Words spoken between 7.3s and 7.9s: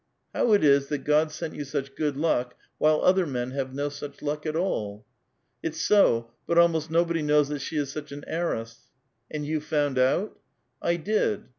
that she